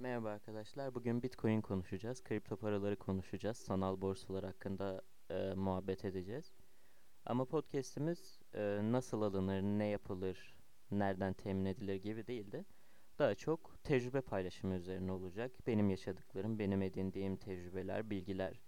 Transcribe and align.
Merhaba 0.00 0.30
arkadaşlar. 0.30 0.94
Bugün 0.94 1.22
Bitcoin 1.22 1.60
konuşacağız. 1.60 2.24
Kripto 2.24 2.56
paraları 2.56 2.96
konuşacağız. 2.96 3.56
Sanal 3.56 4.00
borsalar 4.00 4.44
hakkında 4.44 5.02
e, 5.30 5.54
muhabbet 5.54 6.04
edeceğiz. 6.04 6.52
Ama 7.26 7.44
podcast'imiz 7.44 8.40
e, 8.54 8.80
nasıl 8.82 9.22
alınır, 9.22 9.62
ne 9.62 9.86
yapılır, 9.86 10.56
nereden 10.90 11.32
temin 11.32 11.64
edilir 11.64 11.94
gibi 11.94 12.26
değil 12.26 12.52
de 12.52 12.64
daha 13.18 13.34
çok 13.34 13.84
tecrübe 13.84 14.20
paylaşımı 14.20 14.74
üzerine 14.74 15.12
olacak. 15.12 15.52
Benim 15.66 15.90
yaşadıklarım, 15.90 16.58
benim 16.58 16.82
edindiğim 16.82 17.36
tecrübeler, 17.36 18.10
bilgiler 18.10 18.60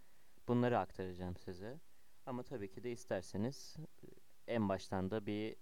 bunları 0.48 0.78
aktaracağım 0.78 1.36
size. 1.36 1.80
Ama 2.26 2.42
tabii 2.42 2.70
ki 2.70 2.82
de 2.82 2.92
isterseniz 2.92 3.76
e, 4.02 4.06
en 4.54 4.68
baştan 4.68 5.10
da 5.10 5.26
bir 5.26 5.56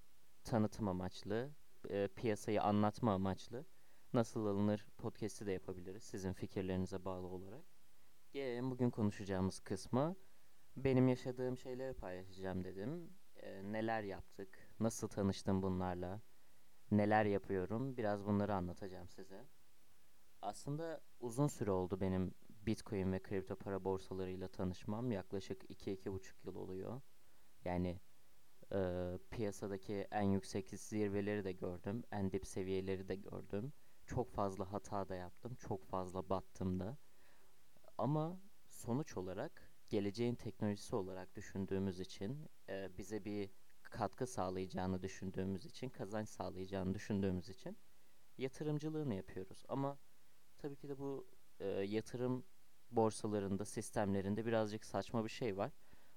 tanıtım 0.44 0.88
amaçlı, 0.88 1.50
e, 1.90 2.08
piyasayı 2.08 2.62
anlatma 2.62 3.12
amaçlı 3.12 3.64
nasıl 4.14 4.46
alınır 4.46 4.86
podcast'i 4.98 5.46
de 5.46 5.52
yapabiliriz 5.52 6.02
sizin 6.02 6.32
fikirlerinize 6.32 7.04
bağlı 7.04 7.26
olarak. 7.26 7.64
Gelelim 8.32 8.70
bugün 8.70 8.90
konuşacağımız 8.90 9.60
kısmı. 9.60 10.16
Benim 10.76 11.08
yaşadığım 11.08 11.58
şeyleri 11.58 11.94
paylaşacağım 11.94 12.64
dedim. 12.64 13.10
E, 13.36 13.72
neler 13.72 14.02
yaptık, 14.02 14.58
nasıl 14.80 15.08
tanıştım 15.08 15.62
bunlarla, 15.62 16.20
neler 16.90 17.24
yapıyorum 17.24 17.96
biraz 17.96 18.26
bunları 18.26 18.54
anlatacağım 18.54 19.08
size. 19.08 19.46
Aslında 20.42 21.00
uzun 21.20 21.46
süre 21.46 21.70
oldu 21.70 22.00
benim 22.00 22.34
Bitcoin 22.66 23.12
ve 23.12 23.22
kripto 23.22 23.56
para 23.56 23.84
borsalarıyla 23.84 24.48
tanışmam. 24.48 25.10
Yaklaşık 25.10 25.64
2-2,5 25.64 26.46
yıl 26.46 26.54
oluyor. 26.54 27.00
Yani 27.64 28.00
e, 28.72 29.10
piyasadaki 29.30 30.08
en 30.10 30.22
yüksek 30.22 30.68
zirveleri 30.68 31.44
de 31.44 31.52
gördüm, 31.52 32.04
en 32.12 32.32
dip 32.32 32.46
seviyeleri 32.46 33.08
de 33.08 33.14
gördüm. 33.14 33.72
Çok 34.10 34.30
fazla 34.30 34.72
hata 34.72 35.08
da 35.08 35.14
yaptım, 35.14 35.54
çok 35.54 35.84
fazla 35.84 36.28
battım 36.28 36.80
da. 36.80 36.96
Ama 37.98 38.40
sonuç 38.68 39.16
olarak 39.16 39.72
geleceğin 39.88 40.34
teknolojisi 40.34 40.96
olarak 40.96 41.36
düşündüğümüz 41.36 42.00
için, 42.00 42.48
e, 42.68 42.98
bize 42.98 43.24
bir 43.24 43.50
katkı 43.82 44.26
sağlayacağını 44.26 45.02
düşündüğümüz 45.02 45.66
için, 45.66 45.88
kazanç 45.88 46.28
sağlayacağını 46.28 46.94
düşündüğümüz 46.94 47.48
için 47.48 47.78
yatırımcılığını 48.38 49.14
yapıyoruz. 49.14 49.62
Ama 49.68 49.98
tabii 50.58 50.76
ki 50.76 50.88
de 50.88 50.98
bu 50.98 51.26
e, 51.60 51.66
yatırım 51.68 52.44
borsalarında, 52.90 53.64
sistemlerinde 53.64 54.46
birazcık 54.46 54.84
saçma 54.84 55.24
bir 55.24 55.30
şey 55.30 55.56
var. 55.56 55.72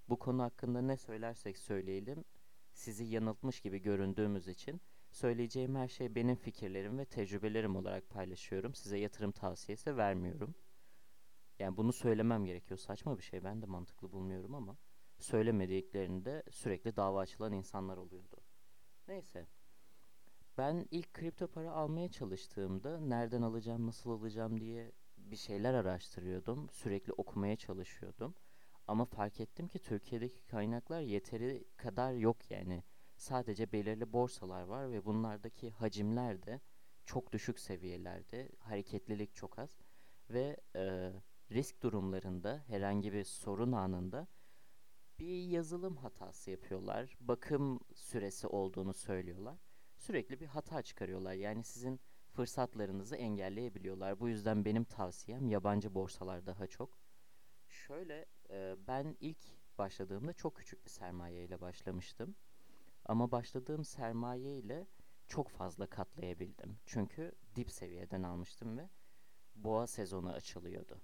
Bu 0.10 0.20
konu 0.20 0.44
hakkında 0.44 0.82
ne 0.82 0.98
söylersek 0.98 1.58
söyleyelim, 1.58 2.26
sizi 2.72 3.04
yanıltmış 3.04 3.62
gibi 3.62 3.80
göründüğümüz 3.82 4.48
için 4.48 4.82
Söyleyeceğim 5.14 5.76
her 5.76 5.88
şey 5.88 6.16
benim 6.16 6.36
fikirlerim 6.36 6.98
ve 6.98 7.06
tecrübelerim 7.06 7.76
olarak 7.76 8.10
paylaşıyorum. 8.10 8.76
Size 8.76 8.98
yatırım 8.98 9.32
tavsiyesi 9.32 9.98
vermiyorum. 9.98 10.56
Yani 11.60 11.78
bunu 11.78 11.94
söylemem 11.94 12.46
gerekiyor. 12.46 12.78
Saçma 12.78 13.18
bir 13.18 13.24
şey. 13.24 13.44
Ben 13.44 13.62
de 13.62 13.66
mantıklı 13.66 14.12
bulmuyorum 14.12 14.56
ama 14.56 14.78
söylemediklerinde 15.20 16.44
sürekli 16.52 16.96
dava 16.96 17.20
açılan 17.20 17.54
insanlar 17.54 17.98
oluyordu. 17.98 18.38
Neyse. 19.08 19.48
Ben 20.58 20.88
ilk 20.92 21.14
kripto 21.14 21.48
para 21.48 21.72
almaya 21.72 22.12
çalıştığımda 22.12 23.00
nereden 23.00 23.42
alacağım, 23.42 23.88
nasıl 23.88 24.10
alacağım 24.10 24.60
diye 24.60 24.92
bir 25.18 25.36
şeyler 25.36 25.74
araştırıyordum. 25.74 26.70
Sürekli 26.70 27.14
okumaya 27.14 27.56
çalışıyordum. 27.56 28.36
Ama 28.88 29.06
fark 29.06 29.40
ettim 29.40 29.68
ki 29.68 29.80
Türkiye'deki 29.80 30.46
kaynaklar 30.46 31.02
yeteri 31.02 31.64
kadar 31.78 32.14
yok 32.14 32.52
yani 32.52 32.84
sadece 33.16 33.72
belirli 33.72 34.14
borsalar 34.14 34.64
var 34.64 34.92
ve 34.92 35.06
bunlardaki 35.06 35.72
hacimler 35.72 36.46
de 36.46 36.62
çok 37.06 37.32
düşük 37.32 37.60
seviyelerde, 37.60 38.50
hareketlilik 38.60 39.36
çok 39.36 39.60
az 39.60 39.78
ve 40.30 40.58
e, 40.76 41.14
risk 41.52 41.82
durumlarında 41.84 42.64
herhangi 42.68 43.14
bir 43.14 43.24
sorun 43.24 43.72
anında 43.72 44.28
bir 45.20 45.44
yazılım 45.44 45.98
hatası 45.98 46.52
yapıyorlar. 46.52 47.16
Bakım 47.20 47.80
süresi 47.96 48.48
olduğunu 48.48 48.94
söylüyorlar. 48.94 49.58
Sürekli 49.98 50.40
bir 50.40 50.46
hata 50.46 50.82
çıkarıyorlar. 50.82 51.34
Yani 51.34 51.64
sizin 51.64 52.00
fırsatlarınızı 52.32 53.16
engelleyebiliyorlar. 53.16 54.20
Bu 54.20 54.30
yüzden 54.30 54.66
benim 54.66 54.84
tavsiyem 54.84 55.50
yabancı 55.50 55.96
borsalar 55.96 56.46
daha 56.46 56.68
çok. 56.68 57.00
Şöyle 57.68 58.26
e, 58.50 58.76
ben 58.88 59.18
ilk 59.20 59.38
başladığımda 59.78 60.34
çok 60.34 60.56
küçük 60.56 60.86
bir 60.86 60.90
sermaye 60.90 61.44
ile 61.44 61.62
başlamıştım. 61.62 62.36
Ama 63.06 63.32
başladığım 63.32 63.84
sermaye 63.84 64.58
ile 64.58 64.88
çok 65.28 65.50
fazla 65.50 65.88
katlayabildim. 65.88 66.80
Çünkü 66.86 67.32
dip 67.56 67.72
seviyeden 67.72 68.24
almıştım 68.24 68.78
ve 68.78 68.90
boğa 69.56 69.88
sezonu 69.88 70.32
açılıyordu. 70.32 71.02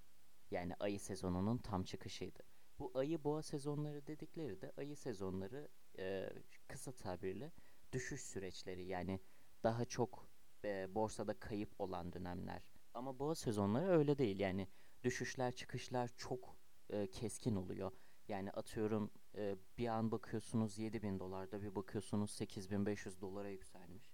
Yani 0.52 0.76
ayı 0.80 1.00
sezonunun 1.00 1.58
tam 1.58 1.84
çıkışıydı. 1.84 2.44
Bu 2.80 2.92
ayı 2.96 3.24
boğa 3.24 3.42
sezonları 3.42 4.08
dedikleri 4.08 4.62
de 4.62 4.72
ayı 4.78 4.98
sezonları 4.98 5.70
e, 6.00 6.30
kısa 6.68 6.92
tabirle 6.92 7.52
düşüş 7.92 8.22
süreçleri 8.22 8.86
yani 8.86 9.20
daha 9.64 9.86
çok 9.86 10.30
e, 10.66 10.96
borsada 10.96 11.40
kayıp 11.40 11.82
olan 11.82 12.14
dönemler. 12.14 12.62
Ama 12.94 13.20
boğa 13.20 13.36
sezonları 13.36 13.90
öyle 13.90 14.18
değil 14.18 14.40
yani 14.40 14.68
düşüşler 15.04 15.56
çıkışlar 15.56 16.10
çok 16.18 16.56
e, 16.90 17.08
keskin 17.08 17.56
oluyor. 17.56 17.92
Yani 18.28 18.52
atıyorum 18.52 19.12
e, 19.36 19.56
bir 19.78 19.88
an 19.88 20.12
bakıyorsunuz 20.12 20.78
7000 20.78 21.20
dolarda 21.20 21.62
bir 21.62 21.76
bakıyorsunuz 21.76 22.32
8500 22.32 23.22
dolara 23.22 23.50
yükselmiş. 23.50 24.12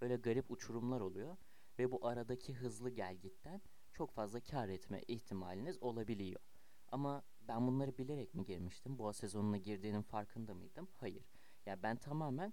Böyle 0.00 0.16
garip 0.16 0.50
uçurumlar 0.50 1.00
oluyor 1.00 1.36
ve 1.78 1.90
bu 1.90 2.06
aradaki 2.06 2.54
hızlı 2.54 2.90
gelgitten 2.90 3.60
çok 3.92 4.12
fazla 4.12 4.40
kar 4.40 4.68
etme 4.68 5.02
ihtimaliniz 5.08 5.82
olabiliyor. 5.82 6.40
Ama 6.88 7.22
ben 7.48 7.66
bunları 7.66 7.98
bilerek 7.98 8.34
mi 8.34 8.44
girmiştim? 8.44 8.98
Boğa 8.98 9.12
sezonuna 9.12 9.56
girdiğinin 9.56 10.02
farkında 10.02 10.54
mıydım? 10.54 10.88
Hayır. 10.96 11.22
Ya 11.22 11.24
yani 11.66 11.82
ben 11.82 11.96
tamamen 11.96 12.52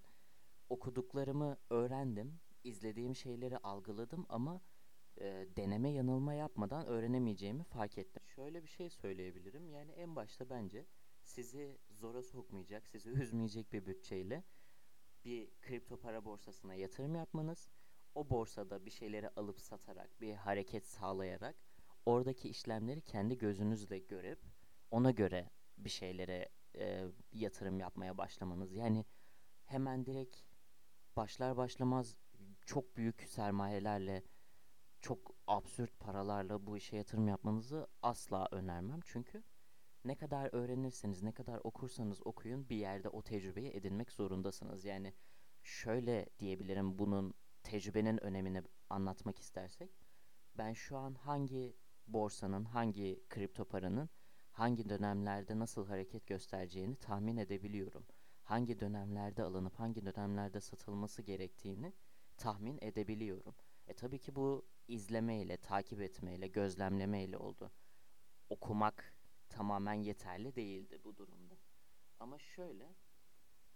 okuduklarımı 0.69 1.57
öğrendim, 1.69 2.39
izlediğim 2.63 3.15
şeyleri 3.15 3.57
algıladım 3.57 4.25
ama 4.29 4.61
e, 5.17 5.47
deneme 5.55 5.89
yanılma 5.89 6.33
yapmadan 6.33 6.85
öğrenemeyeceğimi 6.85 7.63
fark 7.63 7.97
ettim. 7.97 8.23
Şöyle 8.27 8.63
bir 8.63 8.67
şey 8.67 8.89
söyleyebilirim. 8.89 9.69
Yani 9.69 9.91
en 9.91 10.15
başta 10.15 10.49
bence 10.49 10.85
sizi 11.33 11.77
zora 11.89 12.23
sokmayacak, 12.23 12.87
sizi 12.87 13.09
üzmeyecek 13.09 13.73
bir 13.73 13.85
bütçeyle 13.85 14.43
bir 15.25 15.51
kripto 15.61 15.99
para 15.99 16.25
borsasına 16.25 16.75
yatırım 16.75 17.15
yapmanız, 17.15 17.69
o 18.15 18.29
borsada 18.29 18.85
bir 18.85 18.91
şeyleri 18.91 19.29
alıp 19.29 19.59
satarak, 19.61 20.21
bir 20.21 20.33
hareket 20.33 20.87
sağlayarak 20.87 21.55
oradaki 22.05 22.49
işlemleri 22.49 23.01
kendi 23.01 23.37
gözünüzle 23.37 23.99
görüp 23.99 24.39
ona 24.91 25.11
göre 25.11 25.49
bir 25.77 25.89
şeylere 25.89 26.49
e, 26.75 27.07
yatırım 27.31 27.79
yapmaya 27.79 28.17
başlamanız. 28.17 28.73
Yani 28.73 29.05
hemen 29.65 30.05
direkt 30.05 30.37
başlar 31.15 31.57
başlamaz 31.57 32.15
çok 32.65 32.97
büyük 32.97 33.21
sermayelerle 33.21 34.23
çok 35.01 35.35
absürt 35.47 35.99
paralarla 35.99 36.65
bu 36.65 36.77
işe 36.77 36.95
yatırım 36.97 37.27
yapmanızı 37.27 37.87
asla 38.01 38.47
önermem. 38.51 38.99
Çünkü 39.05 39.43
ne 40.05 40.15
kadar 40.15 40.49
öğrenirseniz, 40.53 41.23
ne 41.23 41.31
kadar 41.31 41.61
okursanız 41.63 42.27
okuyun 42.27 42.69
bir 42.69 42.75
yerde 42.75 43.09
o 43.09 43.21
tecrübeyi 43.21 43.71
edinmek 43.71 44.11
zorundasınız. 44.11 44.85
Yani 44.85 45.13
şöyle 45.63 46.29
diyebilirim 46.39 46.99
bunun 46.99 47.33
tecrübenin 47.63 48.23
önemini 48.23 48.63
anlatmak 48.89 49.39
istersek. 49.39 49.91
Ben 50.57 50.73
şu 50.73 50.97
an 50.97 51.13
hangi 51.13 51.77
borsanın, 52.07 52.65
hangi 52.65 53.23
kripto 53.29 53.65
paranın 53.65 54.09
hangi 54.51 54.89
dönemlerde 54.89 55.59
nasıl 55.59 55.87
hareket 55.87 56.27
göstereceğini 56.27 56.95
tahmin 56.95 57.37
edebiliyorum. 57.37 58.05
Hangi 58.43 58.79
dönemlerde 58.79 59.43
alınıp 59.43 59.79
hangi 59.79 60.05
dönemlerde 60.05 60.61
satılması 60.61 61.21
gerektiğini 61.21 61.93
tahmin 62.37 62.79
edebiliyorum. 62.81 63.55
E 63.87 63.93
tabii 63.93 64.19
ki 64.19 64.35
bu 64.35 64.65
izlemeyle, 64.87 65.57
takip 65.57 66.01
etmeyle, 66.01 66.47
gözlemlemeyle 66.47 67.37
oldu. 67.37 67.71
Okumak 68.49 69.13
tamamen 69.53 69.93
yeterli 69.93 70.55
değildi 70.55 70.99
bu 71.03 71.17
durumda. 71.17 71.57
Ama 72.19 72.39
şöyle 72.39 72.95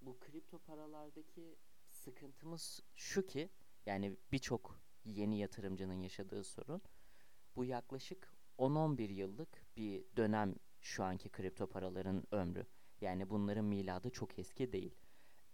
bu 0.01 0.19
kripto 0.19 0.59
paralardaki 0.59 1.55
sıkıntımız 1.89 2.79
şu 2.95 3.25
ki 3.25 3.49
yani 3.85 4.17
birçok 4.31 4.81
yeni 5.05 5.39
yatırımcının 5.39 6.01
yaşadığı 6.01 6.43
sorun 6.43 6.81
bu 7.55 7.65
yaklaşık 7.65 8.33
10-11 8.57 9.11
yıllık 9.11 9.65
bir 9.77 10.05
dönem 10.17 10.55
şu 10.81 11.03
anki 11.03 11.29
kripto 11.29 11.69
paraların 11.69 12.23
ömrü. 12.31 12.65
Yani 13.01 13.29
bunların 13.29 13.65
miladı 13.65 14.09
çok 14.09 14.39
eski 14.39 14.71
değil. 14.71 14.95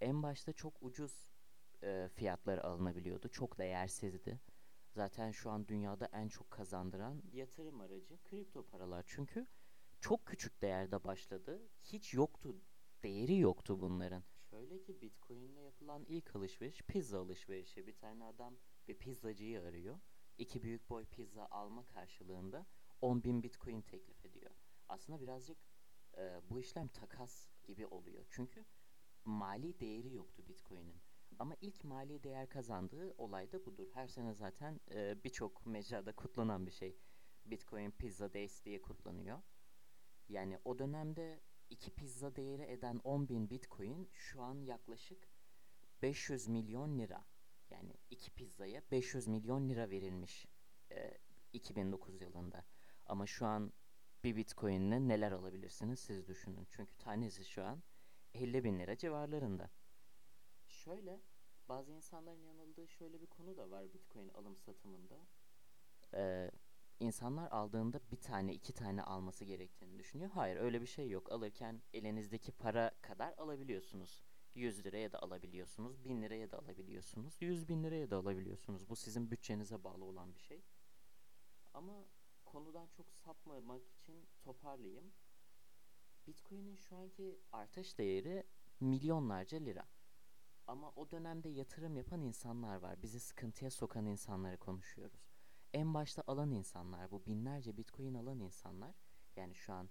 En 0.02 0.24
başta 0.24 0.54
çok 0.54 0.74
ucuz 0.82 1.30
e, 1.84 2.10
fiyatlar 2.14 2.58
alınabiliyordu. 2.58 3.28
Çok 3.28 3.58
değersizdi. 3.58 4.40
Zaten 4.92 5.32
şu 5.32 5.50
an 5.50 5.68
dünyada 5.68 6.06
en 6.06 6.28
çok 6.28 6.52
kazandıran 6.52 7.24
yatırım 7.32 7.82
aracı 7.82 8.24
kripto 8.24 8.66
paralar. 8.66 9.04
Çünkü 9.08 9.48
çok 10.04 10.26
küçük 10.26 10.62
değerde 10.62 11.04
başladı. 11.04 11.62
Hiç 11.84 12.14
yoktu. 12.14 12.56
Değeri 13.04 13.38
yoktu 13.38 13.82
bunların. 13.82 14.24
Şöyle 14.50 14.82
ki 14.84 15.02
Bitcoin 15.02 15.42
ile 15.42 15.60
yapılan 15.60 16.06
ilk 16.08 16.36
alışveriş 16.36 16.82
pizza 16.82 17.20
alışverişi. 17.20 17.88
Bir 17.88 17.98
tane 17.98 18.24
adam 18.24 18.58
bir 18.88 18.98
pizzacıyı 18.98 19.62
arıyor. 19.62 20.00
iki 20.38 20.64
büyük 20.64 20.90
boy 20.90 21.06
pizza 21.06 21.46
alma 21.46 21.86
karşılığında 21.88 22.66
10 23.02 23.24
bin 23.24 23.44
bitcoin 23.44 23.82
teklif 23.82 24.26
ediyor. 24.26 24.52
Aslında 24.90 25.22
birazcık 25.22 25.58
e, 26.18 26.42
bu 26.50 26.60
işlem 26.60 26.88
takas 26.88 27.48
gibi 27.64 27.88
oluyor. 27.88 28.26
Çünkü 28.30 28.66
mali 29.26 29.80
değeri 29.80 30.14
yoktu 30.14 30.44
bitcoin'in. 30.48 31.02
Ama 31.40 31.56
ilk 31.62 31.84
mali 31.84 32.24
değer 32.24 32.50
kazandığı 32.50 33.14
olay 33.18 33.52
da 33.52 33.66
budur. 33.66 33.88
Her 33.94 34.08
sene 34.08 34.34
zaten 34.34 34.80
e, 34.92 35.24
birçok 35.24 35.66
mecrada 35.66 36.16
kutlanan 36.16 36.66
bir 36.66 36.72
şey. 36.72 36.98
Bitcoin 37.46 37.92
Pizza 37.92 38.34
Days 38.34 38.66
diye 38.66 38.82
kutlanıyor. 38.82 39.42
Yani 40.30 40.60
o 40.66 40.80
dönemde 40.80 41.42
iki 41.70 41.92
pizza 41.92 42.36
değeri 42.36 42.62
eden 42.62 43.02
10 43.04 43.30
bin 43.30 43.50
bitcoin 43.50 44.10
şu 44.14 44.42
an 44.42 44.62
yaklaşık 44.62 45.30
500 46.02 46.48
milyon 46.48 47.00
lira. 47.00 47.26
Yani 47.70 47.94
iki 48.10 48.32
pizzaya 48.32 48.82
500 48.92 49.28
milyon 49.28 49.70
lira 49.70 49.90
verilmiş 49.90 50.48
e, 50.92 51.18
2009 51.54 52.22
yılında. 52.22 52.66
Ama 53.06 53.28
şu 53.28 53.46
an 53.46 53.74
bir 54.24 54.36
bitcoin'le 54.36 55.08
neler 55.10 55.32
alabilirsiniz 55.32 56.00
siz 56.00 56.28
düşünün. 56.28 56.68
Çünkü 56.70 56.98
tanesi 56.98 57.46
şu 57.46 57.64
an 57.64 57.84
50 58.34 58.64
bin 58.64 58.80
lira 58.80 58.98
civarlarında. 58.98 59.70
Şöyle 60.68 61.22
bazı 61.70 61.92
insanların 61.92 62.44
yanıldığı 62.44 62.88
şöyle 62.88 63.22
bir 63.22 63.28
konu 63.28 63.58
da 63.58 63.72
var 63.72 63.94
bitcoin 63.94 64.30
alım 64.30 64.58
satımında. 64.58 65.28
Ee, 66.14 66.52
insanlar 67.00 67.52
aldığında 67.52 68.00
bir 68.12 68.18
tane 68.18 68.54
iki 68.54 68.74
tane 68.74 69.04
alması 69.04 69.46
gerektiğini 69.46 70.00
düşünüyor. 70.00 70.30
Hayır 70.32 70.58
öyle 70.58 70.82
bir 70.82 70.88
şey 70.88 71.10
yok. 71.10 71.32
Alırken 71.32 71.82
elinizdeki 71.94 72.52
para 72.52 72.92
kadar 73.02 73.34
alabiliyorsunuz. 73.38 74.24
100 74.56 74.86
liraya 74.86 75.12
da 75.12 75.20
alabiliyorsunuz, 75.22 76.06
1000 76.06 76.22
liraya 76.22 76.52
da 76.52 76.60
alabiliyorsunuz, 76.60 77.38
100 77.42 77.70
bin 77.70 77.84
liraya 77.84 78.10
da 78.10 78.18
alabiliyorsunuz. 78.18 78.90
Bu 78.90 78.96
sizin 78.96 79.32
bütçenize 79.32 79.84
bağlı 79.84 80.06
olan 80.06 80.36
bir 80.36 80.40
şey. 80.40 80.62
Ama 81.74 82.06
konudan 82.46 82.88
çok 82.88 83.12
sapmamak 83.14 83.88
için 83.88 84.28
toparlayayım. 84.44 85.14
Bitcoin'in 86.28 86.76
şu 86.76 86.96
anki 86.96 87.40
artış 87.52 87.98
değeri 87.98 88.44
milyonlarca 88.80 89.58
lira. 89.58 89.88
Ama 90.68 90.92
o 90.96 91.12
dönemde 91.12 91.50
yatırım 91.50 91.98
yapan 91.98 92.22
insanlar 92.22 92.76
var. 92.76 93.02
Bizi 93.02 93.20
sıkıntıya 93.20 93.72
sokan 93.72 94.06
insanları 94.06 94.58
konuşuyoruz. 94.58 95.33
En 95.74 95.94
başta 95.94 96.24
alan 96.28 96.52
insanlar, 96.52 97.12
bu 97.12 97.26
binlerce 97.26 97.78
bitcoin 97.78 98.14
alan 98.14 98.40
insanlar, 98.40 98.96
yani 99.36 99.56
şu 99.56 99.74
an 99.74 99.90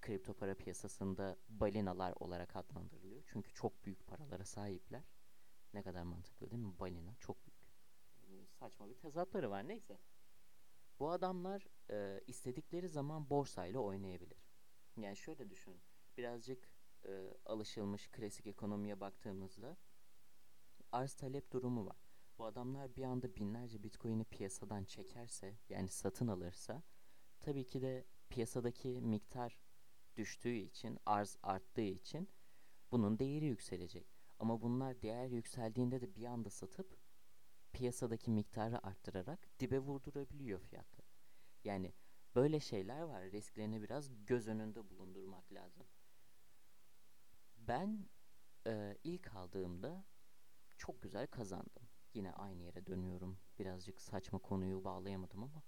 kripto 0.00 0.34
para 0.34 0.54
piyasasında 0.54 1.36
balinalar 1.48 2.14
olarak 2.20 2.56
adlandırılıyor. 2.56 3.22
Çünkü 3.26 3.52
çok 3.54 3.84
büyük 3.84 4.06
paralara 4.06 4.44
sahipler. 4.44 5.04
Ne 5.74 5.82
kadar 5.82 6.02
mantıklı 6.02 6.50
değil 6.50 6.62
mi? 6.62 6.78
Balina 6.78 7.14
çok 7.14 7.46
büyük. 7.46 7.58
Saçma 8.50 8.88
bir 8.88 8.98
tezatları 8.98 9.50
var 9.50 9.68
neyse. 9.68 9.98
Bu 10.98 11.10
adamlar 11.10 11.66
e, 11.90 12.20
istedikleri 12.26 12.88
zaman 12.88 13.30
borsayla 13.30 13.80
oynayabilir. 13.80 14.38
Yani 14.96 15.16
şöyle 15.16 15.50
düşünün. 15.50 15.80
Birazcık 16.16 16.68
e, 17.04 17.34
alışılmış 17.44 18.08
klasik 18.08 18.46
ekonomiye 18.46 19.00
baktığımızda 19.00 19.76
arz 20.92 21.14
talep 21.14 21.52
durumu 21.52 21.86
var. 21.86 22.07
Bu 22.38 22.44
adamlar 22.44 22.96
bir 22.96 23.02
anda 23.02 23.34
binlerce 23.36 23.82
bitcoin'i 23.82 24.24
piyasadan 24.24 24.84
çekerse 24.84 25.58
yani 25.68 25.88
satın 25.88 26.28
alırsa 26.28 26.82
tabii 27.40 27.66
ki 27.66 27.82
de 27.82 28.06
piyasadaki 28.28 28.88
miktar 29.00 29.58
düştüğü 30.16 30.54
için 30.54 30.98
arz 31.06 31.36
arttığı 31.42 31.80
için 31.80 32.28
bunun 32.92 33.18
değeri 33.18 33.44
yükselecek. 33.44 34.06
Ama 34.38 34.62
bunlar 34.62 35.02
değer 35.02 35.26
yükseldiğinde 35.26 36.00
de 36.00 36.14
bir 36.14 36.24
anda 36.24 36.50
satıp 36.50 36.98
piyasadaki 37.72 38.30
miktarı 38.30 38.86
arttırarak 38.86 39.48
dibe 39.60 39.78
vurdurabiliyor 39.78 40.60
fiyatları. 40.60 41.06
Yani 41.64 41.92
böyle 42.34 42.60
şeyler 42.60 43.02
var. 43.02 43.22
Risklerini 43.22 43.82
biraz 43.82 44.26
göz 44.26 44.48
önünde 44.48 44.90
bulundurmak 44.90 45.52
lazım. 45.52 45.86
Ben 47.56 48.08
e, 48.66 48.96
ilk 49.04 49.34
aldığımda 49.34 50.04
çok 50.76 51.02
güzel 51.02 51.26
kazandım. 51.26 51.87
Yine 52.14 52.32
aynı 52.32 52.62
yere 52.62 52.86
dönüyorum. 52.86 53.38
Birazcık 53.58 54.00
saçma 54.00 54.38
konuyu 54.38 54.84
bağlayamadım 54.84 55.42
ama 55.42 55.62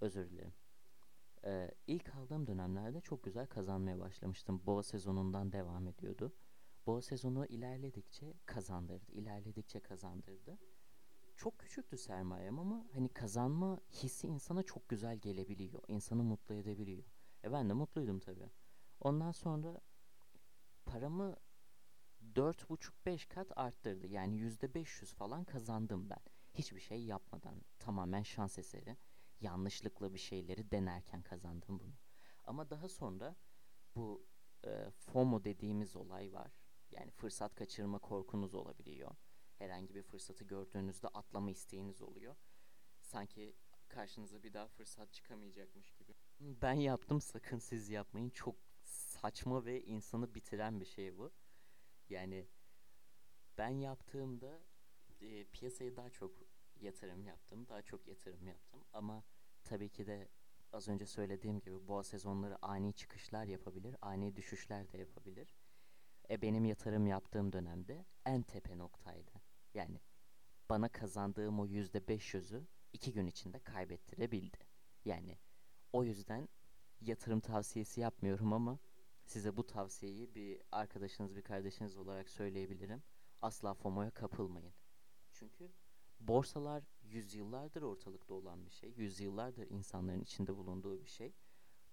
özür 0.00 0.30
dilerim. 0.30 0.54
Ee, 1.44 1.70
ilk 1.86 2.14
aldığım 2.14 2.46
dönemlerde 2.46 3.00
çok 3.00 3.24
güzel 3.24 3.46
kazanmaya 3.46 4.00
başlamıştım. 4.00 4.66
Boğa 4.66 4.82
sezonundan 4.82 5.52
devam 5.52 5.86
ediyordu. 5.86 6.32
Boğa 6.86 7.02
sezonu 7.02 7.46
ilerledikçe 7.46 8.34
kazandırdı, 8.46 9.12
ilerledikçe 9.12 9.80
kazandırdı. 9.80 10.58
Çok 11.36 11.58
küçüktü 11.58 11.98
sermayem 11.98 12.58
ama 12.58 12.86
hani 12.92 13.08
kazanma 13.08 13.80
hissi 13.90 14.26
insana 14.26 14.62
çok 14.62 14.88
güzel 14.88 15.16
gelebiliyor. 15.16 15.82
İnsanı 15.88 16.22
mutlu 16.22 16.54
edebiliyor. 16.54 17.04
E 17.44 17.52
ben 17.52 17.68
de 17.68 17.72
mutluydum 17.72 18.20
tabii. 18.20 18.50
Ondan 19.00 19.32
sonra 19.32 19.80
paramı 20.84 21.36
4,5-5 22.34 23.28
kat 23.28 23.52
arttırdı. 23.56 24.06
Yani 24.06 24.36
%500 24.36 25.14
falan 25.14 25.44
kazandım 25.44 26.10
ben. 26.10 26.20
Hiçbir 26.54 26.80
şey 26.80 27.04
yapmadan. 27.04 27.62
Tamamen 27.78 28.22
şans 28.22 28.58
eseri. 28.58 28.96
Yanlışlıkla 29.40 30.14
bir 30.14 30.18
şeyleri 30.18 30.70
denerken 30.70 31.22
kazandım 31.22 31.80
bunu. 31.80 31.94
Ama 32.44 32.70
daha 32.70 32.88
sonra 32.88 33.36
bu 33.96 34.26
e, 34.64 34.90
FOMO 34.90 35.44
dediğimiz 35.44 35.96
olay 35.96 36.32
var. 36.32 36.52
Yani 36.90 37.10
fırsat 37.10 37.54
kaçırma 37.54 37.98
korkunuz 37.98 38.54
olabiliyor. 38.54 39.10
Herhangi 39.58 39.94
bir 39.94 40.02
fırsatı 40.02 40.44
gördüğünüzde 40.44 41.08
atlama 41.08 41.50
isteğiniz 41.50 42.02
oluyor. 42.02 42.36
Sanki 43.00 43.56
karşınıza 43.88 44.42
bir 44.42 44.52
daha 44.52 44.68
fırsat 44.68 45.12
çıkamayacakmış 45.12 45.92
gibi. 45.92 46.14
Ben 46.40 46.72
yaptım 46.72 47.20
sakın 47.20 47.58
siz 47.58 47.88
yapmayın. 47.88 48.30
Çok 48.30 48.56
saçma 48.84 49.64
ve 49.64 49.82
insanı 49.82 50.34
bitiren 50.34 50.80
bir 50.80 50.84
şey 50.84 51.16
bu. 51.16 51.32
Yani 52.08 52.46
ben 53.58 53.68
yaptığımda 53.68 54.60
e, 55.20 55.44
piyasaya 55.44 55.96
daha 55.96 56.10
çok 56.10 56.32
yatırım 56.80 57.24
yaptım. 57.24 57.68
Daha 57.68 57.82
çok 57.82 58.08
yatırım 58.08 58.46
yaptım. 58.46 58.84
Ama 58.92 59.24
tabii 59.64 59.88
ki 59.88 60.06
de 60.06 60.28
az 60.72 60.88
önce 60.88 61.06
söylediğim 61.06 61.60
gibi 61.60 61.88
boğa 61.88 62.02
sezonları 62.04 62.58
ani 62.62 62.92
çıkışlar 62.92 63.44
yapabilir. 63.44 63.96
Ani 64.02 64.36
düşüşler 64.36 64.92
de 64.92 64.98
yapabilir. 64.98 65.54
E 66.30 66.42
benim 66.42 66.64
yatırım 66.64 67.06
yaptığım 67.06 67.52
dönemde 67.52 68.04
en 68.26 68.42
tepe 68.42 68.78
noktaydı. 68.78 69.30
Yani 69.74 70.00
bana 70.70 70.88
kazandığım 70.88 71.60
o 71.60 71.66
yüzde 71.66 72.08
beş 72.08 72.34
yüzü 72.34 72.66
iki 72.92 73.12
gün 73.12 73.26
içinde 73.26 73.58
kaybettirebildi. 73.58 74.58
Yani 75.04 75.38
o 75.92 76.04
yüzden 76.04 76.48
yatırım 77.00 77.40
tavsiyesi 77.40 78.00
yapmıyorum 78.00 78.52
ama 78.52 78.78
size 79.24 79.56
bu 79.56 79.66
tavsiyeyi 79.66 80.34
bir 80.34 80.62
arkadaşınız, 80.72 81.36
bir 81.36 81.42
kardeşiniz 81.42 81.96
olarak 81.96 82.28
söyleyebilirim. 82.30 83.02
Asla 83.42 83.74
FOMO'ya 83.74 84.10
kapılmayın. 84.10 84.74
Çünkü 85.32 85.72
borsalar 86.20 86.84
yüzyıllardır 87.02 87.82
ortalıkta 87.82 88.34
olan 88.34 88.66
bir 88.66 88.70
şey. 88.70 88.92
Yüzyıllardır 88.96 89.70
insanların 89.70 90.20
içinde 90.20 90.56
bulunduğu 90.56 91.00
bir 91.00 91.08
şey. 91.08 91.32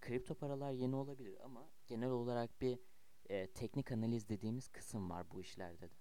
Kripto 0.01 0.35
paralar 0.35 0.71
yeni 0.71 0.95
olabilir 0.95 1.37
ama 1.43 1.69
genel 1.87 2.09
olarak 2.09 2.61
bir 2.61 2.79
e, 3.29 3.47
teknik 3.47 3.91
analiz 3.91 4.29
dediğimiz 4.29 4.67
kısım 4.67 5.09
var 5.09 5.31
bu 5.31 5.41
işlerde 5.41 5.89
de. 5.89 5.95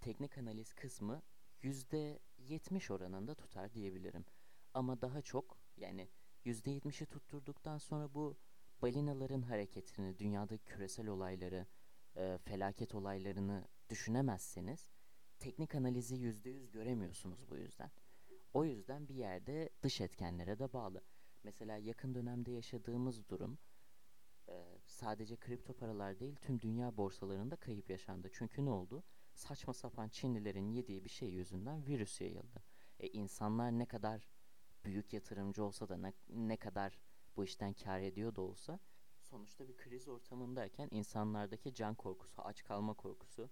Teknik 0.00 0.38
analiz 0.38 0.72
kısmı 0.72 1.22
%70 1.62 2.92
oranında 2.92 3.34
tutar 3.34 3.74
diyebilirim. 3.74 4.24
Ama 4.74 5.00
daha 5.00 5.22
çok 5.22 5.58
yani 5.76 6.08
%70'i 6.44 7.06
tutturduktan 7.06 7.78
sonra 7.78 8.14
bu 8.14 8.36
balinaların 8.82 9.42
hareketini, 9.42 10.18
dünyadaki 10.18 10.64
küresel 10.64 11.08
olayları, 11.08 11.66
e, 12.16 12.38
felaket 12.38 12.94
olaylarını 12.94 13.68
düşünemezseniz 13.88 14.88
teknik 15.38 15.74
analizi 15.74 16.16
%100 16.16 16.70
göremiyorsunuz 16.70 17.50
bu 17.50 17.56
yüzden. 17.56 17.90
O 18.52 18.64
yüzden 18.64 19.08
bir 19.08 19.14
yerde 19.14 19.70
dış 19.82 20.00
etkenlere 20.00 20.58
de 20.58 20.72
bağlı. 20.72 21.02
Mesela 21.42 21.76
yakın 21.76 22.14
dönemde 22.14 22.52
yaşadığımız 22.52 23.28
durum 23.28 23.58
e, 24.48 24.78
sadece 24.84 25.36
kripto 25.36 25.72
paralar 25.72 26.20
değil 26.20 26.36
tüm 26.36 26.60
dünya 26.60 26.96
borsalarında 26.96 27.56
kayıp 27.56 27.90
yaşandı. 27.90 28.28
Çünkü 28.32 28.64
ne 28.64 28.70
oldu? 28.70 29.04
Saçma 29.34 29.74
sapan 29.74 30.08
Çinlilerin 30.08 30.68
yediği 30.68 31.04
bir 31.04 31.10
şey 31.10 31.28
yüzünden 31.28 31.86
virüs 31.86 32.20
yayıldı. 32.20 32.62
E, 33.00 33.08
insanlar 33.08 33.78
ne 33.78 33.86
kadar 33.86 34.28
büyük 34.84 35.12
yatırımcı 35.12 35.64
olsa 35.64 35.88
da 35.88 35.96
ne, 35.96 36.12
ne 36.28 36.56
kadar 36.56 36.98
bu 37.36 37.44
işten 37.44 37.72
kar 37.72 38.00
ediyor 38.00 38.36
da 38.36 38.40
olsa 38.40 38.80
sonuçta 39.20 39.68
bir 39.68 39.76
kriz 39.76 40.08
ortamındayken 40.08 40.88
insanlardaki 40.90 41.74
can 41.74 41.94
korkusu, 41.94 42.42
aç 42.42 42.64
kalma 42.64 42.94
korkusu 42.94 43.50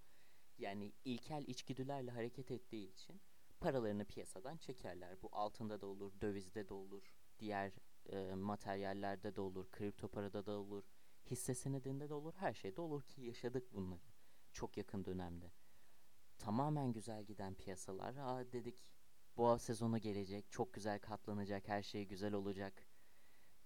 yani 0.59 0.93
ilkel 1.05 1.45
içgüdülerle 1.47 2.11
hareket 2.11 2.51
ettiği 2.51 2.89
için 2.89 3.21
paralarını 3.61 4.05
piyasadan 4.05 4.57
çekerler. 4.57 5.23
Bu 5.23 5.29
altında 5.33 5.81
da 5.81 5.87
olur, 5.87 6.13
dövizde 6.21 6.69
de 6.69 6.75
olur, 6.75 7.15
diğer 7.39 7.73
e, 8.07 8.35
materyallerde 8.35 9.37
de 9.37 9.41
olur, 9.41 9.71
kripto 9.71 10.09
parada 10.09 10.47
da 10.47 10.53
olur, 10.59 10.85
hisse 11.31 11.55
senedinde 11.55 12.09
de 12.09 12.15
olur, 12.15 12.35
her 12.35 12.55
şeyde 12.55 12.81
olur 12.81 13.03
ki 13.03 13.23
yaşadık 13.23 13.75
bunları 13.75 14.13
çok 14.53 14.77
yakın 14.77 15.05
dönemde. 15.05 15.53
Tamamen 16.39 16.93
güzel 16.93 17.25
giden 17.25 17.55
piyasalar, 17.55 18.17
aa 18.17 18.53
dedik 18.53 18.85
boğa 19.37 19.59
sezonu 19.59 19.99
gelecek, 19.99 20.51
çok 20.51 20.73
güzel 20.73 20.99
katlanacak, 20.99 21.69
her 21.69 21.83
şey 21.83 22.05
güzel 22.05 22.33
olacak. 22.33 22.87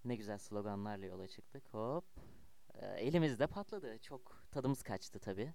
Ne 0.06 0.16
güzel 0.16 0.38
sloganlarla 0.38 1.06
yola 1.06 1.28
çıktık. 1.28 1.74
Hop. 1.74 2.04
Ee, 2.74 2.86
elimizde 2.86 3.46
patladı. 3.46 3.98
Çok 3.98 4.42
tadımız 4.50 4.82
kaçtı 4.82 5.18
tabii. 5.18 5.54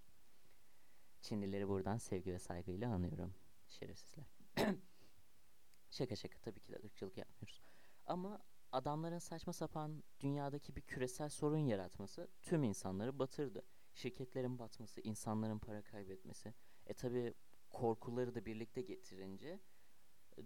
Çinlileri 1.21 1.67
buradan 1.67 1.97
sevgi 1.97 2.33
ve 2.33 2.39
saygıyla 2.39 2.93
anıyorum. 2.93 3.33
Şerefsizler. 3.67 4.25
şaka 5.89 6.15
şaka 6.15 6.39
tabii 6.39 6.59
ki 6.59 6.71
de 6.71 6.75
ırkçılık 6.75 7.17
yapmıyoruz. 7.17 7.61
Ama 8.05 8.39
adamların 8.71 9.19
saçma 9.19 9.53
sapan 9.53 10.03
dünyadaki 10.19 10.75
bir 10.75 10.81
küresel 10.81 11.29
sorun 11.29 11.65
yaratması 11.65 12.27
tüm 12.41 12.63
insanları 12.63 13.19
batırdı. 13.19 13.65
Şirketlerin 13.93 14.59
batması, 14.59 15.01
insanların 15.01 15.59
para 15.59 15.81
kaybetmesi. 15.81 16.53
E 16.87 16.93
tabii 16.93 17.33
korkuları 17.69 18.35
da 18.35 18.45
birlikte 18.45 18.81
getirince 18.81 19.59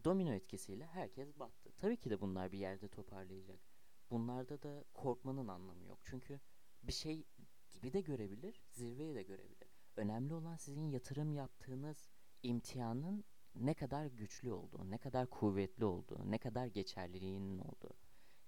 domino 0.04 0.34
etkisiyle 0.34 0.86
herkes 0.86 1.40
battı. 1.40 1.72
Tabii 1.78 1.98
ki 1.98 2.10
de 2.10 2.22
bunlar 2.22 2.52
bir 2.52 2.58
yerde 2.58 2.88
toparlayacak. 2.88 3.75
Bunlarda 4.10 4.62
da 4.62 4.84
korkmanın 4.94 5.48
anlamı 5.48 5.86
yok. 5.86 6.00
Çünkü 6.04 6.40
bir 6.84 6.94
şey 6.94 7.26
dibi 7.74 7.94
de 7.94 8.02
görebilir, 8.02 8.64
zirveyi 8.72 9.16
de 9.16 9.24
görebilir. 9.24 9.76
Önemli 9.96 10.34
olan 10.34 10.56
sizin 10.56 10.90
yatırım 10.90 11.34
yaptığınız 11.34 12.10
imtihanın 12.44 13.26
ne 13.56 13.74
kadar 13.74 14.06
güçlü 14.06 14.52
olduğu, 14.52 14.92
ne 14.92 14.98
kadar 14.98 15.30
kuvvetli 15.30 15.86
olduğu, 15.86 16.32
ne 16.32 16.38
kadar 16.38 16.66
geçerliliğinin 16.66 17.58
olduğu. 17.58 17.94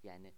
Yani 0.04 0.34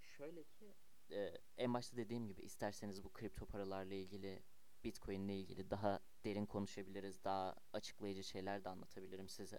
şöyle 0.00 0.44
ki 0.44 0.74
e, 1.10 1.38
en 1.56 1.74
başta 1.74 1.96
dediğim 1.96 2.26
gibi 2.26 2.42
isterseniz 2.42 3.04
bu 3.04 3.12
kripto 3.12 3.46
paralarla 3.46 3.94
ilgili 3.94 4.42
Bitcoin 4.84 5.28
ile 5.28 5.38
ilgili 5.38 5.70
daha 5.70 6.00
derin 6.24 6.46
konuşabiliriz. 6.46 7.24
Daha 7.24 7.56
açıklayıcı 7.72 8.24
şeyler 8.24 8.64
de 8.64 8.68
anlatabilirim 8.68 9.28
size. 9.28 9.58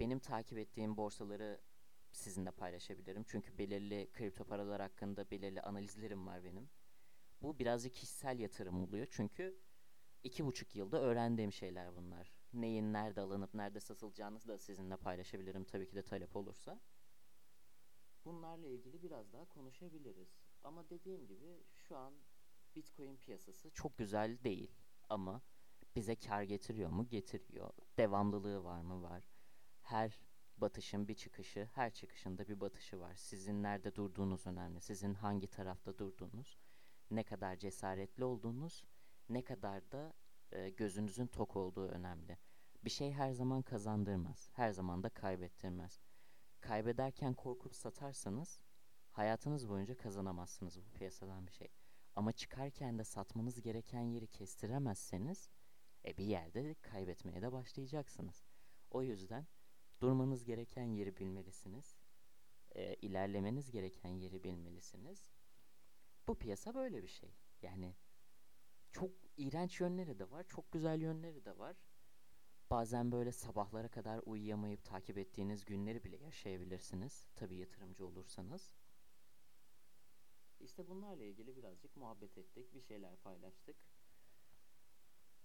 Benim 0.00 0.18
takip 0.18 0.58
ettiğim 0.58 0.96
borsaları 0.96 1.60
sizinle 2.16 2.50
paylaşabilirim. 2.50 3.24
Çünkü 3.28 3.58
belirli 3.58 4.10
kripto 4.12 4.44
paralar 4.44 4.80
hakkında 4.80 5.30
belirli 5.30 5.60
analizlerim 5.60 6.26
var 6.26 6.44
benim. 6.44 6.70
Bu 7.42 7.58
birazcık 7.58 7.94
kişisel 7.94 8.38
yatırım 8.38 8.82
oluyor. 8.82 9.06
Çünkü 9.10 9.60
iki 10.24 10.46
buçuk 10.46 10.76
yılda 10.76 11.00
öğrendiğim 11.00 11.52
şeyler 11.52 11.96
bunlar. 11.96 12.32
Neyin 12.52 12.92
nerede 12.92 13.20
alınıp 13.20 13.54
nerede 13.54 13.80
satılacağını 13.80 14.48
da 14.48 14.58
sizinle 14.58 14.96
paylaşabilirim 14.96 15.64
tabii 15.64 15.88
ki 15.88 15.96
de 15.96 16.02
talep 16.02 16.36
olursa. 16.36 16.80
Bunlarla 18.24 18.66
ilgili 18.66 19.02
biraz 19.02 19.32
daha 19.32 19.44
konuşabiliriz. 19.44 20.28
Ama 20.64 20.90
dediğim 20.90 21.26
gibi 21.26 21.64
şu 21.72 21.96
an 21.96 22.14
Bitcoin 22.76 23.16
piyasası 23.16 23.70
çok 23.70 23.98
güzel 23.98 24.38
değil 24.44 24.70
ama 25.08 25.42
bize 25.96 26.16
kar 26.16 26.42
getiriyor 26.42 26.90
mu? 26.90 27.08
Getiriyor. 27.08 27.70
Devamlılığı 27.98 28.64
var 28.64 28.80
mı? 28.80 29.02
Var. 29.02 29.28
Her 29.82 30.20
batışın 30.60 31.08
bir 31.08 31.14
çıkışı, 31.14 31.68
her 31.74 31.90
çıkışında 31.90 32.48
bir 32.48 32.60
batışı 32.60 33.00
var. 33.00 33.14
Sizin 33.14 33.62
nerede 33.62 33.94
durduğunuz 33.94 34.46
önemli. 34.46 34.80
Sizin 34.80 35.14
hangi 35.14 35.46
tarafta 35.46 35.98
durduğunuz, 35.98 36.58
ne 37.10 37.22
kadar 37.22 37.56
cesaretli 37.56 38.24
olduğunuz, 38.24 38.84
ne 39.28 39.44
kadar 39.44 39.90
da 39.92 40.12
e, 40.52 40.70
gözünüzün 40.70 41.26
tok 41.26 41.56
olduğu 41.56 41.88
önemli. 41.88 42.38
Bir 42.84 42.90
şey 42.90 43.12
her 43.12 43.32
zaman 43.32 43.62
kazandırmaz. 43.62 44.50
Her 44.52 44.70
zaman 44.70 45.02
da 45.02 45.08
kaybettirmez. 45.08 46.00
Kaybederken 46.60 47.34
korkup 47.34 47.74
satarsanız 47.74 48.60
hayatınız 49.10 49.68
boyunca 49.68 49.96
kazanamazsınız 49.96 50.80
bu 50.80 50.90
piyasadan 50.92 51.46
bir 51.46 51.52
şey. 51.52 51.68
Ama 52.16 52.32
çıkarken 52.32 52.98
de 52.98 53.04
satmanız 53.04 53.60
gereken 53.60 54.00
yeri 54.00 54.26
kestiremezseniz 54.26 55.50
e 56.04 56.16
bir 56.16 56.24
yerde 56.24 56.74
kaybetmeye 56.74 57.42
de 57.42 57.52
başlayacaksınız. 57.52 58.44
O 58.90 59.02
yüzden 59.02 59.46
durmanız 60.00 60.44
gereken 60.44 60.84
yeri 60.84 61.16
bilmelisiniz. 61.16 61.96
E, 62.74 62.94
ilerlemeniz 62.94 63.70
gereken 63.70 64.08
yeri 64.08 64.44
bilmelisiniz. 64.44 65.30
Bu 66.28 66.38
piyasa 66.38 66.74
böyle 66.74 67.02
bir 67.02 67.08
şey. 67.08 67.34
Yani 67.62 67.94
çok 68.92 69.10
iğrenç 69.36 69.80
yönleri 69.80 70.18
de 70.18 70.30
var, 70.30 70.46
çok 70.48 70.72
güzel 70.72 71.00
yönleri 71.00 71.44
de 71.44 71.58
var. 71.58 71.76
Bazen 72.70 73.12
böyle 73.12 73.32
sabahlara 73.32 73.88
kadar 73.88 74.20
uyuyamayıp 74.26 74.84
takip 74.84 75.18
ettiğiniz 75.18 75.64
günleri 75.64 76.04
bile 76.04 76.16
yaşayabilirsiniz. 76.16 77.28
Tabii 77.34 77.56
yatırımcı 77.56 78.06
olursanız. 78.06 78.74
İşte 80.60 80.88
bunlarla 80.88 81.24
ilgili 81.24 81.56
birazcık 81.56 81.96
muhabbet 81.96 82.38
ettik, 82.38 82.74
bir 82.74 82.80
şeyler 82.80 83.16
paylaştık. 83.16 83.76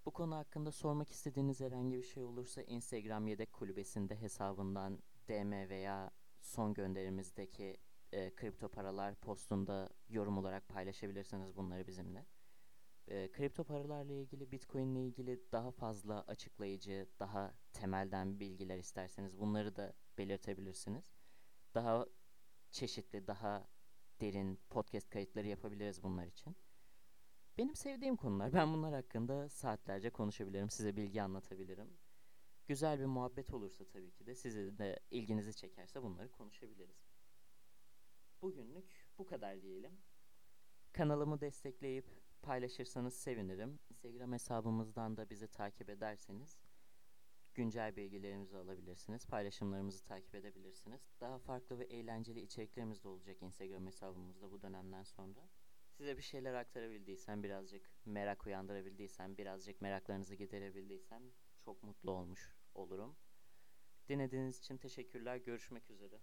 Bu 0.06 0.12
konu 0.12 0.36
hakkında 0.36 0.72
sormak 0.72 1.10
istediğiniz 1.10 1.60
herhangi 1.60 1.98
bir 1.98 2.04
şey 2.04 2.24
olursa 2.24 2.62
Instagram 2.62 3.28
yedek 3.28 3.54
kulübesinde 3.54 4.22
hesabından 4.22 5.00
DM 5.28 5.52
veya 5.52 6.12
son 6.42 6.74
gönderimizdeki 6.74 7.78
e, 8.12 8.36
kripto 8.36 8.70
paralar 8.70 9.16
postunda 9.16 9.90
yorum 10.10 10.38
olarak 10.38 10.68
paylaşabilirsiniz 10.68 11.56
bunları 11.56 11.88
bizimle. 11.88 12.26
E, 13.08 13.32
kripto 13.32 13.64
paralarla 13.64 14.14
ilgili, 14.14 14.52
Bitcoin 14.52 14.96
ile 14.96 15.06
ilgili 15.06 15.52
daha 15.52 15.72
fazla 15.72 16.22
açıklayıcı, 16.22 17.08
daha 17.20 17.54
temelden 17.74 18.40
bilgiler 18.40 18.78
isterseniz 18.78 19.40
bunları 19.40 19.76
da 19.76 19.94
belirtebilirsiniz. 20.18 21.14
Daha 21.76 22.06
çeşitli, 22.72 23.28
daha 23.28 23.68
derin 24.22 24.60
podcast 24.70 25.10
kayıtları 25.10 25.48
yapabiliriz 25.48 26.04
bunlar 26.04 26.26
için. 26.26 26.56
Benim 27.62 27.76
sevdiğim 27.76 28.16
konular. 28.16 28.54
Ben 28.54 28.74
bunlar 28.74 28.94
hakkında 28.94 29.50
saatlerce 29.50 30.10
konuşabilirim, 30.10 30.70
size 30.70 30.96
bilgi 30.96 31.22
anlatabilirim. 31.22 31.98
Güzel 32.68 33.00
bir 33.00 33.06
muhabbet 33.06 33.54
olursa 33.54 33.86
tabii 33.86 34.12
ki 34.12 34.26
de 34.26 34.36
size 34.36 34.78
de 34.78 35.00
ilginizi 35.12 35.56
çekerse 35.56 36.04
bunları 36.04 36.32
konuşabiliriz. 36.32 37.12
Bugünlük 38.42 39.08
bu 39.18 39.26
kadar 39.26 39.62
diyelim. 39.62 39.92
Kanalımı 40.94 41.42
destekleyip 41.42 42.06
paylaşırsanız 42.42 43.14
sevinirim. 43.14 43.80
Instagram 43.90 44.34
hesabımızdan 44.34 45.18
da 45.18 45.30
bizi 45.30 45.48
takip 45.48 45.90
ederseniz 45.90 46.62
güncel 47.54 47.96
bilgilerimizi 47.96 48.58
alabilirsiniz. 48.58 49.26
Paylaşımlarımızı 49.26 50.04
takip 50.04 50.36
edebilirsiniz. 50.36 51.02
Daha 51.20 51.40
farklı 51.40 51.80
ve 51.80 51.84
eğlenceli 51.84 52.42
içeriklerimiz 52.42 53.04
de 53.04 53.08
olacak 53.08 53.42
Instagram 53.42 53.86
hesabımızda 53.86 54.52
bu 54.52 54.62
dönemden 54.62 55.04
sonra. 55.04 55.50
Size 56.02 56.18
bir 56.18 56.22
şeyler 56.22 56.54
aktarabildiysem, 56.54 57.44
birazcık 57.44 57.92
merak 58.06 58.46
uyandırabildiysem, 58.46 59.38
birazcık 59.38 59.82
meraklarınızı 59.82 60.36
giderebildiysem 60.36 61.24
çok 61.60 61.84
mutlu 61.84 62.12
olmuş 62.12 62.56
olurum. 62.74 63.18
Dinlediğiniz 64.10 64.60
için 64.60 64.78
teşekkürler. 64.78 65.38
Görüşmek 65.38 65.90
üzere. 65.90 66.22